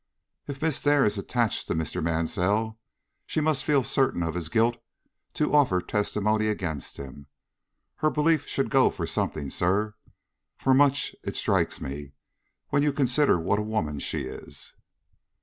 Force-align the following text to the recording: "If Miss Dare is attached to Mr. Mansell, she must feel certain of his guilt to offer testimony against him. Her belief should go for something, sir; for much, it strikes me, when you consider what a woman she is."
"If 0.47 0.63
Miss 0.63 0.81
Dare 0.81 1.05
is 1.05 1.19
attached 1.19 1.67
to 1.67 1.75
Mr. 1.75 2.01
Mansell, 2.03 2.79
she 3.27 3.39
must 3.39 3.63
feel 3.63 3.83
certain 3.83 4.23
of 4.23 4.33
his 4.33 4.49
guilt 4.49 4.77
to 5.35 5.53
offer 5.53 5.79
testimony 5.79 6.47
against 6.47 6.97
him. 6.97 7.27
Her 7.97 8.09
belief 8.09 8.47
should 8.47 8.71
go 8.71 8.89
for 8.89 9.05
something, 9.05 9.51
sir; 9.51 9.93
for 10.57 10.73
much, 10.73 11.15
it 11.21 11.35
strikes 11.35 11.79
me, 11.79 12.13
when 12.69 12.81
you 12.81 12.91
consider 12.91 13.39
what 13.39 13.59
a 13.59 13.61
woman 13.61 13.99
she 13.99 14.21
is." 14.23 14.73